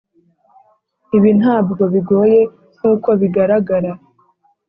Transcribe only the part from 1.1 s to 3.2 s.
ibi ntabwo bigoye nkuko